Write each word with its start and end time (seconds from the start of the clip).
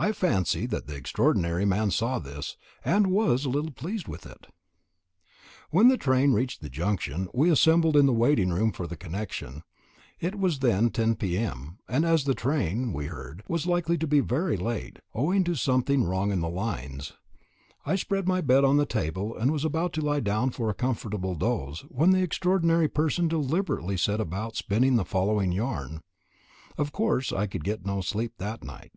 I 0.00 0.12
fancy 0.12 0.66
that 0.66 0.86
the 0.86 0.94
extraordinary 0.94 1.64
man 1.64 1.90
saw 1.90 2.18
this, 2.18 2.56
and 2.84 3.10
was 3.10 3.44
a 3.44 3.48
little 3.48 3.72
pleased 3.72 4.06
with 4.06 4.26
it. 4.26 4.46
When 5.70 5.88
the 5.88 5.96
train 5.96 6.34
reached 6.34 6.60
the 6.60 6.68
junction, 6.68 7.28
we 7.34 7.50
assembled 7.50 7.96
in 7.96 8.04
the 8.06 8.12
waiting 8.12 8.50
room 8.50 8.70
for 8.70 8.86
the 8.86 8.96
connection. 8.96 9.62
It 10.20 10.38
was 10.38 10.58
then 10.60 10.90
10 10.90 11.16
P.M., 11.16 11.78
and 11.88 12.04
as 12.04 12.24
the 12.24 12.34
train, 12.34 12.92
we 12.92 13.06
heard, 13.06 13.42
was 13.48 13.66
likely 13.66 13.98
to 13.98 14.06
be 14.06 14.20
very 14.20 14.56
late, 14.56 14.98
owing 15.14 15.42
to 15.44 15.56
something 15.56 16.04
wrong 16.04 16.30
in 16.30 16.40
the 16.40 16.50
lines, 16.50 17.14
I 17.86 17.96
spread 17.96 18.28
my 18.28 18.40
bed 18.40 18.64
on 18.64 18.76
the 18.76 18.86
table 18.86 19.34
and 19.36 19.50
was 19.50 19.64
about 19.64 19.94
to 19.94 20.00
lie 20.04 20.20
down 20.20 20.50
for 20.50 20.68
a 20.70 20.74
comfortable 20.74 21.34
doze, 21.34 21.80
when 21.88 22.10
the 22.10 22.22
extraordinary 22.22 22.86
person 22.86 23.26
deliberately 23.28 23.96
set 23.96 24.20
about 24.20 24.54
spinning 24.56 24.94
the 24.96 25.06
following 25.06 25.50
yarn. 25.52 26.02
Of 26.76 26.92
course, 26.92 27.32
I 27.32 27.46
could 27.46 27.64
get 27.64 27.86
no 27.86 28.00
sleep 28.02 28.34
that 28.36 28.62
night. 28.62 28.92